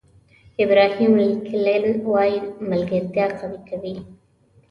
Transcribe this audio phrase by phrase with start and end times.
[0.63, 2.37] ابراهیم لینکلن وایي
[2.69, 3.95] ملګرتیا قوي کوي.